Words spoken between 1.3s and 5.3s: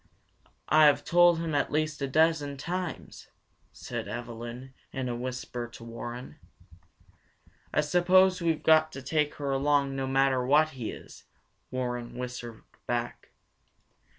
him at least a dozen times," said Evelyn in a